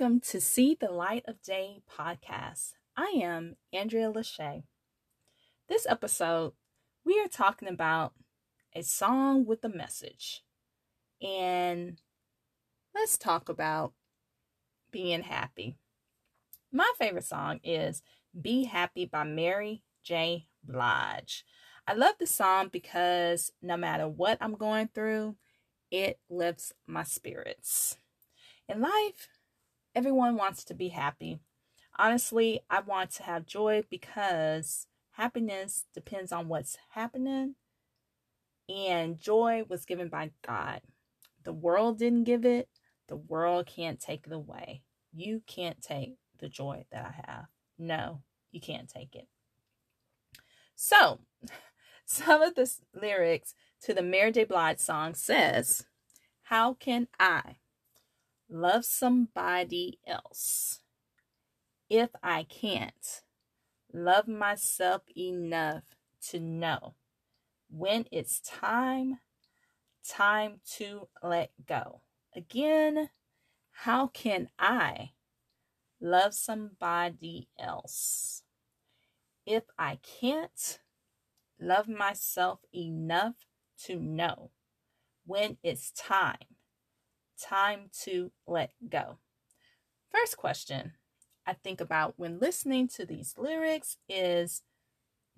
Welcome 0.00 0.20
to 0.30 0.40
See 0.40 0.74
the 0.80 0.90
Light 0.90 1.24
of 1.28 1.42
Day 1.42 1.82
podcast. 1.86 2.72
I 2.96 3.12
am 3.16 3.56
Andrea 3.70 4.10
Lachey. 4.10 4.62
This 5.68 5.86
episode, 5.86 6.54
we 7.04 7.20
are 7.20 7.28
talking 7.28 7.68
about 7.68 8.14
a 8.74 8.82
song 8.82 9.44
with 9.44 9.62
a 9.62 9.68
message. 9.68 10.42
And 11.20 12.00
let's 12.94 13.18
talk 13.18 13.50
about 13.50 13.92
being 14.90 15.20
happy. 15.20 15.76
My 16.72 16.90
favorite 16.98 17.26
song 17.26 17.60
is 17.62 18.02
Be 18.40 18.64
Happy 18.64 19.04
by 19.04 19.24
Mary 19.24 19.82
J. 20.02 20.46
Blige. 20.64 21.44
I 21.86 21.92
love 21.92 22.14
the 22.18 22.26
song 22.26 22.70
because 22.72 23.52
no 23.60 23.76
matter 23.76 24.08
what 24.08 24.38
I'm 24.40 24.54
going 24.54 24.88
through, 24.94 25.36
it 25.90 26.18
lifts 26.30 26.72
my 26.86 27.02
spirits. 27.02 27.98
In 28.66 28.80
life, 28.80 29.28
everyone 29.94 30.36
wants 30.36 30.64
to 30.64 30.74
be 30.74 30.88
happy. 30.88 31.40
Honestly, 31.98 32.60
I 32.70 32.80
want 32.80 33.10
to 33.12 33.22
have 33.24 33.46
joy 33.46 33.84
because 33.90 34.86
happiness 35.12 35.84
depends 35.94 36.32
on 36.32 36.48
what's 36.48 36.78
happening, 36.90 37.56
and 38.68 39.20
joy 39.20 39.64
was 39.68 39.84
given 39.84 40.08
by 40.08 40.30
God. 40.46 40.80
The 41.44 41.52
world 41.52 41.98
didn't 41.98 42.24
give 42.24 42.44
it, 42.44 42.68
the 43.08 43.16
world 43.16 43.66
can't 43.66 44.00
take 44.00 44.26
it 44.26 44.32
away. 44.32 44.82
You 45.12 45.42
can't 45.46 45.82
take 45.82 46.14
the 46.38 46.48
joy 46.48 46.84
that 46.92 47.04
I 47.04 47.30
have. 47.30 47.46
No, 47.78 48.22
you 48.52 48.60
can't 48.60 48.88
take 48.88 49.14
it. 49.16 49.26
So, 50.76 51.20
some 52.04 52.40
of 52.40 52.54
the 52.54 52.70
lyrics 52.94 53.54
to 53.82 53.92
the 53.92 54.02
Mary 54.02 54.32
J. 54.32 54.44
Blige 54.44 54.78
song 54.78 55.14
says, 55.14 55.84
How 56.44 56.74
can 56.74 57.08
I 57.18 57.56
love 58.50 58.84
somebody 58.84 59.98
else 60.06 60.80
if 61.88 62.10
I 62.22 62.44
can't 62.44 63.22
love 63.92 64.28
myself 64.28 65.02
enough 65.16 65.84
to 66.28 66.40
know 66.40 66.94
when 67.68 68.06
it's 68.10 68.40
time, 68.40 69.18
time 70.06 70.60
to 70.76 71.08
let 71.22 71.50
go? 71.66 72.02
Again, 72.34 73.10
how 73.70 74.08
can 74.08 74.48
I 74.58 75.10
love 76.00 76.34
somebody 76.34 77.48
else 77.58 78.42
if 79.46 79.64
I 79.78 79.98
can't 80.20 80.80
love 81.60 81.88
myself 81.88 82.60
enough 82.74 83.34
to 83.84 83.96
know 83.96 84.50
when 85.26 85.56
it's 85.62 85.90
time, 85.92 86.56
time 87.40 87.90
to 88.02 88.30
let 88.46 88.72
go? 88.88 89.18
First 90.12 90.36
question 90.36 90.92
I 91.46 91.54
think 91.54 91.80
about 91.80 92.14
when 92.16 92.38
listening 92.38 92.88
to 92.88 93.06
these 93.06 93.34
lyrics 93.38 93.96
is 94.08 94.62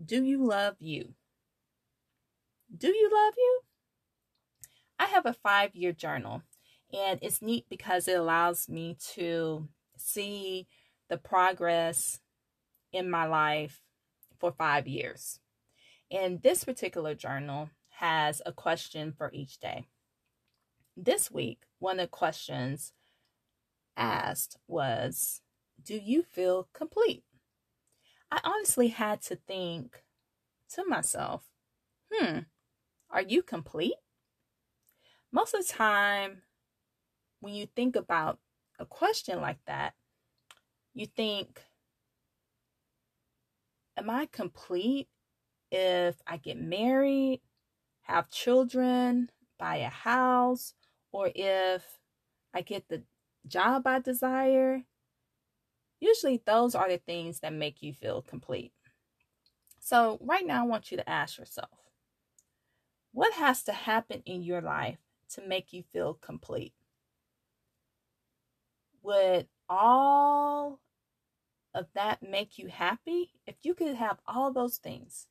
Do 0.04 0.24
you 0.24 0.44
love 0.44 0.76
you? 0.78 1.14
Do 2.76 2.88
you 2.88 3.10
love 3.12 3.34
you? 3.36 3.60
I 4.98 5.06
have 5.06 5.26
a 5.26 5.34
five 5.34 5.74
year 5.74 5.92
journal 5.92 6.42
and 6.92 7.18
it's 7.22 7.42
neat 7.42 7.66
because 7.70 8.08
it 8.08 8.18
allows 8.18 8.68
me 8.68 8.96
to 9.14 9.68
see 9.96 10.66
the 11.08 11.16
progress 11.16 12.20
in 12.92 13.10
my 13.10 13.26
life 13.26 13.80
for 14.38 14.52
five 14.52 14.86
years. 14.86 15.38
And 16.10 16.42
this 16.42 16.64
particular 16.64 17.14
journal 17.14 17.70
has 17.88 18.42
a 18.44 18.52
question 18.52 19.12
for 19.12 19.30
each 19.32 19.58
day. 19.58 19.86
This 20.96 21.30
week, 21.30 21.60
one 21.82 21.98
of 21.98 22.04
the 22.04 22.08
questions 22.08 22.92
asked 23.96 24.56
was 24.68 25.42
Do 25.82 25.96
you 25.96 26.22
feel 26.22 26.68
complete? 26.72 27.24
I 28.30 28.40
honestly 28.44 28.88
had 28.88 29.20
to 29.22 29.36
think 29.36 30.04
to 30.70 30.84
myself, 30.86 31.42
hmm, 32.10 32.38
are 33.10 33.22
you 33.22 33.42
complete? 33.42 33.96
Most 35.32 35.54
of 35.54 35.66
the 35.66 35.72
time, 35.72 36.42
when 37.40 37.52
you 37.52 37.66
think 37.66 37.96
about 37.96 38.38
a 38.78 38.86
question 38.86 39.40
like 39.40 39.58
that, 39.66 39.94
you 40.94 41.06
think, 41.06 41.60
Am 43.96 44.08
I 44.08 44.26
complete 44.26 45.08
if 45.70 46.16
I 46.26 46.36
get 46.36 46.58
married, 46.58 47.40
have 48.02 48.30
children, 48.30 49.30
buy 49.58 49.76
a 49.76 49.88
house, 49.88 50.74
or 51.12 51.30
if 51.34 52.00
I 52.54 52.62
get 52.62 52.88
the 52.88 53.02
job 53.46 53.86
I 53.86 54.00
desire? 54.00 54.82
Usually, 56.00 56.42
those 56.44 56.74
are 56.74 56.88
the 56.88 56.98
things 56.98 57.40
that 57.40 57.52
make 57.52 57.82
you 57.82 57.92
feel 57.92 58.22
complete. 58.22 58.72
So, 59.78 60.18
right 60.20 60.46
now, 60.46 60.64
I 60.64 60.66
want 60.66 60.90
you 60.90 60.96
to 60.96 61.08
ask 61.08 61.38
yourself 61.38 61.70
what 63.12 63.34
has 63.34 63.62
to 63.64 63.72
happen 63.72 64.22
in 64.24 64.42
your 64.42 64.62
life 64.62 64.98
to 65.30 65.46
make 65.46 65.72
you 65.72 65.82
feel 65.92 66.14
complete? 66.14 66.72
would 69.02 69.48
all 69.68 70.80
of 71.74 71.86
that 71.94 72.22
make 72.22 72.58
you 72.58 72.68
happy? 72.68 73.32
If 73.46 73.56
you 73.62 73.74
could 73.74 73.96
have 73.96 74.18
all 74.26 74.52
those 74.52 74.78
things, 74.78 75.26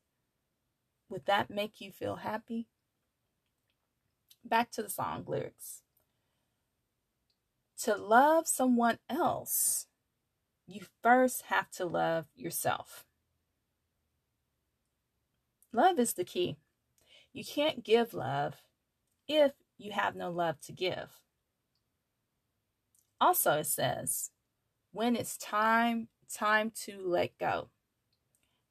would 1.09 1.25
that 1.25 1.50
make 1.50 1.81
you 1.81 1.91
feel 1.91 2.18
happy? 2.18 2.68
Back 4.44 4.72
to 4.72 4.84
the 4.84 4.90
song 4.90 5.24
lyrics. 5.28 5.81
To 7.84 7.96
love 7.96 8.47
someone 8.47 9.00
else, 9.09 9.88
you 10.68 10.81
first 11.02 11.44
have 11.44 11.69
to 11.72 11.85
love 11.85 12.25
yourself. 12.35 13.06
Love 15.74 16.00
is 16.00 16.13
the 16.13 16.24
key. 16.24 16.57
You 17.34 17.46
can't 17.46 17.84
give 17.84 18.13
love 18.13 18.56
if 19.28 19.53
you 19.78 19.91
have 19.91 20.16
no 20.16 20.29
love 20.29 20.59
to 20.62 20.73
give. 20.73 21.22
Also, 23.19 23.59
it 23.59 23.68
says, 23.68 24.31
when 24.91 25.16
it's 25.16 25.38
time, 25.38 26.09
time 26.34 26.72
to 26.84 27.00
let 27.03 27.38
go. 27.38 27.69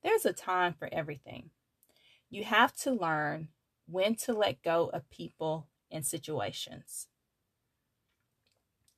There's 0.02 0.26
a 0.26 0.32
time 0.32 0.74
for 0.78 0.88
everything. 0.92 1.50
You 2.28 2.44
have 2.44 2.76
to 2.78 2.92
learn 2.92 3.48
when 3.90 4.14
to 4.14 4.32
let 4.32 4.62
go 4.62 4.90
of 4.92 5.10
people 5.10 5.68
and 5.90 6.06
situations. 6.06 7.08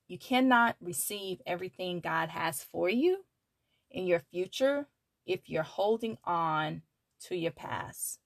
You 0.08 0.19
cannot 0.19 0.76
receive 0.80 1.41
everything 1.47 2.00
God 2.00 2.28
has 2.30 2.62
for 2.62 2.88
you 2.91 3.25
in 3.91 4.06
your 4.06 4.20
future 4.20 4.88
if 5.25 5.48
you're 5.48 5.62
holding 5.62 6.19
on 6.25 6.82
to 7.26 7.36
your 7.36 7.53
past. 7.53 8.19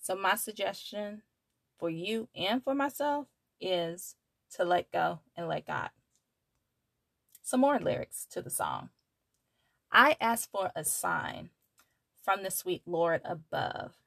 So, 0.00 0.14
my 0.14 0.34
suggestion 0.34 1.22
for 1.78 1.88
you 1.90 2.28
and 2.34 2.62
for 2.62 2.74
myself 2.74 3.28
is 3.60 4.16
to 4.56 4.64
let 4.64 4.90
go 4.90 5.20
and 5.36 5.48
let 5.48 5.66
God. 5.66 5.90
Some 7.42 7.60
more 7.60 7.78
lyrics 7.78 8.26
to 8.32 8.42
the 8.42 8.50
song. 8.50 8.90
I 9.92 10.16
ask 10.20 10.50
for 10.50 10.70
a 10.76 10.84
sign 10.84 11.50
from 12.22 12.42
the 12.42 12.50
sweet 12.50 12.82
Lord 12.86 13.22
above. 13.24 13.99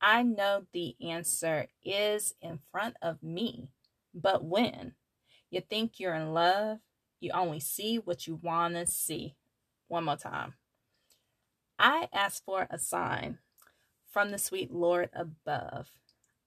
I 0.00 0.22
know 0.22 0.66
the 0.72 0.96
answer 1.00 1.68
is 1.84 2.34
in 2.40 2.60
front 2.70 2.96
of 3.02 3.22
me, 3.22 3.68
but 4.14 4.44
when 4.44 4.94
you 5.50 5.60
think 5.60 5.98
you're 5.98 6.14
in 6.14 6.32
love, 6.32 6.78
you 7.20 7.32
only 7.32 7.60
see 7.60 7.96
what 7.96 8.26
you 8.26 8.38
want 8.42 8.74
to 8.74 8.86
see. 8.86 9.34
One 9.88 10.04
more 10.04 10.16
time. 10.16 10.54
I 11.78 12.08
ask 12.12 12.44
for 12.44 12.66
a 12.70 12.78
sign 12.78 13.38
from 14.10 14.30
the 14.30 14.38
sweet 14.38 14.72
Lord 14.72 15.10
above. 15.12 15.90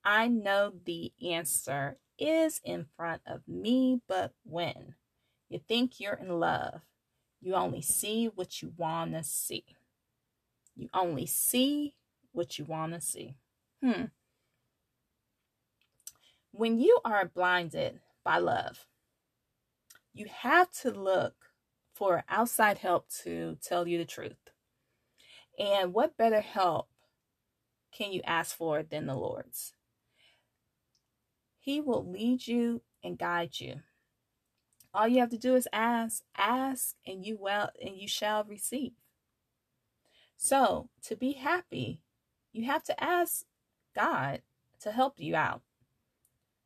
I 0.04 0.28
know 0.28 0.74
the 0.86 1.12
answer 1.22 1.98
is 2.18 2.62
in 2.64 2.86
front 2.96 3.22
of 3.26 3.42
me, 3.48 4.02
but 4.08 4.34
when 4.44 4.96
you 5.52 5.60
think 5.60 6.00
you're 6.00 6.14
in 6.14 6.40
love. 6.40 6.80
You 7.42 7.56
only 7.56 7.82
see 7.82 8.28
what 8.28 8.62
you 8.62 8.72
want 8.78 9.12
to 9.14 9.24
see. 9.24 9.66
You 10.78 10.88
only 10.94 11.26
see 11.26 11.96
what 12.32 12.58
you 12.58 12.64
want 12.64 12.94
to 12.94 13.02
see. 13.02 13.36
Hmm. 13.84 14.06
When 16.52 16.80
you 16.80 17.00
are 17.04 17.26
blinded 17.26 18.00
by 18.24 18.38
love, 18.38 18.86
you 20.14 20.28
have 20.30 20.72
to 20.82 20.92
look 20.92 21.34
for 21.94 22.24
outside 22.30 22.78
help 22.80 23.10
to 23.24 23.58
tell 23.62 23.88
you 23.88 23.98
the 23.98 24.06
truth. 24.06 24.50
And 25.58 25.94
what 25.94 26.18
better 26.18 26.42
help 26.42 26.90
can 27.92 28.12
you 28.12 28.22
ask 28.26 28.56
for 28.56 28.84
than 28.84 29.08
the 29.08 29.16
Lord's? 29.16 29.74
He 31.60 31.80
will 31.80 32.10
lead 32.10 32.48
you 32.48 32.82
and 33.04 33.18
guide 33.18 33.60
you. 33.60 33.82
All 34.94 35.08
you 35.08 35.20
have 35.20 35.30
to 35.30 35.38
do 35.38 35.56
is 35.56 35.68
ask, 35.72 36.24
ask, 36.36 36.96
and 37.06 37.26
you 37.26 37.38
will 37.40 37.70
and 37.82 37.96
you 37.96 38.08
shall 38.08 38.44
receive. 38.44 38.94
So, 40.36 40.90
to 41.04 41.16
be 41.16 41.34
happy, 41.34 42.02
you 42.52 42.66
have 42.66 42.84
to 42.86 43.04
ask 43.04 43.46
God 43.96 44.42
to 44.82 44.92
help 44.92 45.16
you 45.18 45.36
out. 45.36 45.62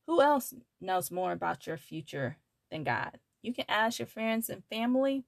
Who 0.08 0.22
else 0.22 0.54
knows 0.80 1.12
more 1.12 1.32
about 1.32 1.66
your 1.66 1.78
future 1.78 2.38
than 2.72 2.84
God? 2.84 3.20
You 3.42 3.54
can 3.54 3.66
ask 3.68 4.00
your 4.00 4.08
friends 4.08 4.50
and 4.50 4.64
family, 4.70 5.24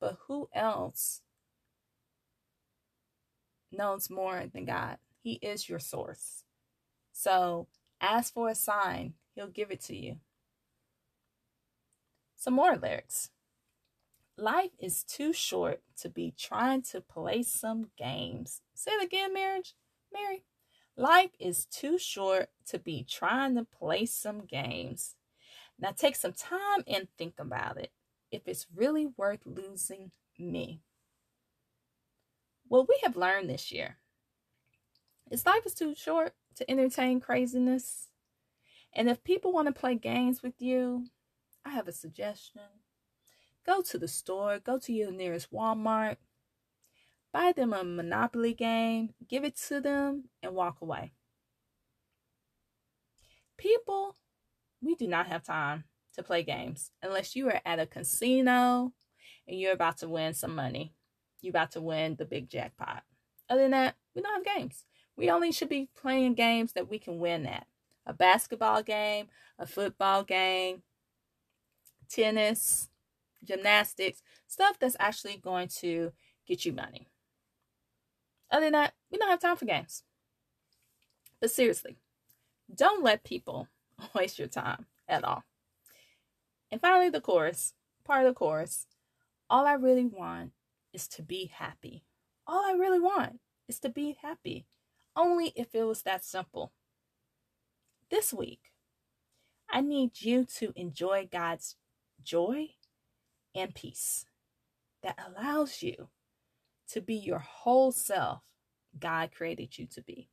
but 0.00 0.18
who 0.26 0.48
else 0.52 1.22
knows 3.70 4.10
more 4.10 4.44
than 4.52 4.64
God? 4.64 4.98
He 5.22 5.34
is 5.34 5.68
your 5.68 5.78
source. 5.78 6.44
So 7.12 7.68
ask 8.00 8.32
for 8.32 8.48
a 8.48 8.54
sign, 8.54 9.14
He'll 9.34 9.48
give 9.48 9.70
it 9.70 9.80
to 9.82 9.96
you. 9.96 10.16
Some 12.36 12.54
more 12.54 12.76
lyrics. 12.76 13.30
Life 14.36 14.72
is 14.78 15.04
too 15.04 15.32
short 15.32 15.80
to 16.00 16.08
be 16.08 16.34
trying 16.36 16.82
to 16.82 17.00
play 17.00 17.42
some 17.42 17.90
games. 17.96 18.62
Say 18.74 18.90
it 18.92 19.04
again, 19.04 19.32
marriage. 19.32 19.74
Mary. 20.12 20.44
Life 20.96 21.30
is 21.38 21.64
too 21.64 21.98
short 21.98 22.50
to 22.66 22.78
be 22.78 23.04
trying 23.08 23.54
to 23.56 23.64
play 23.64 24.06
some 24.06 24.44
games. 24.44 25.14
Now 25.78 25.90
take 25.90 26.16
some 26.16 26.32
time 26.32 26.84
and 26.86 27.08
think 27.16 27.34
about 27.38 27.78
it. 27.78 27.92
If 28.30 28.46
it's 28.46 28.66
really 28.74 29.06
worth 29.16 29.40
losing 29.44 30.10
me. 30.38 30.80
What 32.68 32.88
we 32.88 32.98
have 33.02 33.16
learned 33.16 33.48
this 33.48 33.70
year 33.72 33.98
is 35.30 35.46
life 35.46 35.66
is 35.66 35.74
too 35.74 35.94
short 35.94 36.34
to 36.56 36.70
entertain 36.70 37.20
craziness. 37.20 38.08
And 38.94 39.08
if 39.08 39.24
people 39.24 39.52
want 39.52 39.68
to 39.68 39.78
play 39.78 39.94
games 39.94 40.42
with 40.42 40.60
you, 40.60 41.06
I 41.64 41.70
have 41.70 41.88
a 41.88 41.92
suggestion. 41.92 42.62
Go 43.64 43.80
to 43.82 43.98
the 43.98 44.08
store, 44.08 44.58
go 44.58 44.78
to 44.78 44.92
your 44.92 45.10
nearest 45.10 45.52
Walmart, 45.52 46.16
buy 47.32 47.52
them 47.52 47.72
a 47.72 47.82
Monopoly 47.82 48.54
game, 48.54 49.14
give 49.28 49.44
it 49.44 49.56
to 49.68 49.80
them, 49.80 50.24
and 50.42 50.54
walk 50.54 50.80
away. 50.80 51.12
People, 53.56 54.16
we 54.82 54.94
do 54.94 55.06
not 55.06 55.28
have 55.28 55.42
time 55.42 55.84
to 56.14 56.22
play 56.22 56.42
games 56.42 56.90
unless 57.02 57.34
you 57.34 57.48
are 57.48 57.60
at 57.64 57.78
a 57.78 57.86
casino 57.86 58.92
and 59.46 59.58
you're 59.58 59.72
about 59.72 59.98
to 59.98 60.08
win 60.08 60.34
some 60.34 60.54
money. 60.54 60.94
You're 61.40 61.50
about 61.50 61.72
to 61.72 61.80
win 61.80 62.16
the 62.16 62.24
big 62.24 62.48
jackpot. 62.48 63.02
Other 63.48 63.62
than 63.62 63.70
that, 63.72 63.96
we 64.14 64.22
don't 64.22 64.46
have 64.46 64.56
games. 64.56 64.84
We 65.16 65.30
only 65.30 65.52
should 65.52 65.68
be 65.68 65.88
playing 66.00 66.34
games 66.34 66.72
that 66.72 66.88
we 66.88 66.98
can 66.98 67.18
win 67.18 67.46
at. 67.46 67.66
A 68.06 68.12
basketball 68.12 68.82
game, 68.82 69.28
a 69.58 69.66
football 69.66 70.24
game, 70.24 70.82
tennis, 72.08 72.88
gymnastics, 73.44 74.22
stuff 74.46 74.78
that's 74.78 74.96
actually 74.98 75.36
going 75.36 75.68
to 75.68 76.12
get 76.46 76.64
you 76.64 76.72
money. 76.72 77.11
Other 78.52 78.66
than 78.66 78.72
that, 78.72 78.92
we 79.10 79.16
don't 79.16 79.30
have 79.30 79.40
time 79.40 79.56
for 79.56 79.64
games. 79.64 80.02
But 81.40 81.50
seriously, 81.50 81.96
don't 82.72 83.02
let 83.02 83.24
people 83.24 83.68
waste 84.14 84.38
your 84.38 84.48
time 84.48 84.86
at 85.08 85.24
all. 85.24 85.44
And 86.70 86.80
finally, 86.80 87.08
the 87.08 87.20
chorus, 87.20 87.72
part 88.04 88.26
of 88.26 88.34
the 88.34 88.38
chorus. 88.38 88.86
All 89.48 89.66
I 89.66 89.72
really 89.72 90.04
want 90.04 90.52
is 90.92 91.08
to 91.08 91.22
be 91.22 91.46
happy. 91.46 92.04
All 92.46 92.64
I 92.64 92.72
really 92.72 93.00
want 93.00 93.40
is 93.68 93.78
to 93.80 93.88
be 93.88 94.16
happy. 94.20 94.66
Only 95.16 95.52
if 95.56 95.74
it 95.74 95.84
was 95.84 96.02
that 96.02 96.24
simple. 96.24 96.72
This 98.10 98.32
week, 98.32 98.72
I 99.70 99.80
need 99.80 100.20
you 100.20 100.44
to 100.56 100.72
enjoy 100.76 101.28
God's 101.30 101.76
joy 102.22 102.68
and 103.54 103.74
peace 103.74 104.26
that 105.02 105.18
allows 105.26 105.82
you 105.82 106.08
to 106.92 107.00
be 107.00 107.14
your 107.14 107.38
whole 107.38 107.90
self 107.90 108.42
God 108.98 109.30
created 109.34 109.78
you 109.78 109.86
to 109.86 110.02
be. 110.02 110.28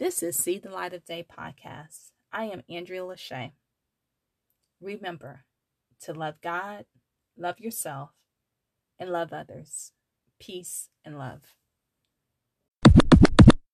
This 0.00 0.24
is 0.24 0.36
See 0.36 0.58
the 0.58 0.70
Light 0.70 0.92
of 0.92 1.04
Day 1.04 1.24
podcast. 1.24 2.10
I 2.32 2.46
am 2.46 2.62
Andrea 2.68 3.02
Lachey. 3.02 3.52
Remember 4.80 5.44
to 6.02 6.12
love 6.12 6.40
God, 6.40 6.84
love 7.36 7.60
yourself, 7.60 8.10
and 8.98 9.10
love 9.10 9.32
others. 9.32 9.92
Peace 10.40 10.88
and 11.04 11.16
love. 11.16 11.42